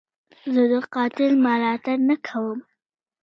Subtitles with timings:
[0.53, 2.59] زه د قاتل ملاتړ نه کوم.